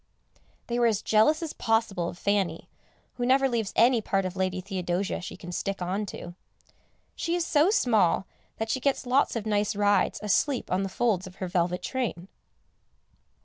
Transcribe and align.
They 0.65 0.79
were 0.79 0.87
as 0.87 1.03
jealous 1.03 1.43
as 1.43 1.53
possible 1.53 2.09
of 2.09 2.17
Fanny, 2.17 2.67
who 3.17 3.23
never 3.27 3.47
leaves 3.47 3.71
any 3.75 4.01
part 4.01 4.25
of 4.25 4.35
Lady 4.35 4.59
Theodosia 4.59 5.21
she 5.21 5.37
can 5.37 5.51
stick 5.51 5.79
on 5.79 6.07
to. 6.07 6.33
She 7.15 7.35
is 7.35 7.45
so 7.45 7.69
small 7.69 8.25
that 8.57 8.71
she 8.71 8.79
gets 8.79 9.05
lots 9.05 9.35
of 9.35 9.45
nice 9.45 9.75
rides 9.75 10.19
asleep 10.23 10.71
on 10.71 10.81
the 10.81 10.89
folds 10.89 11.27
of 11.27 11.35
her 11.35 11.47
velvet 11.47 11.83
train. 11.83 12.29